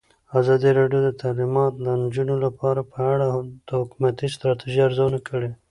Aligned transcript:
ازادي 0.39 0.69
راډیو 0.79 0.99
د 1.03 1.09
تعلیمات 1.21 1.73
د 1.77 1.85
نجونو 2.01 2.35
لپاره 2.45 2.81
په 2.91 2.99
اړه 3.11 3.25
د 3.67 3.69
حکومتي 3.81 4.27
ستراتیژۍ 4.35 4.81
ارزونه 4.87 5.19
کړې. 5.29 5.49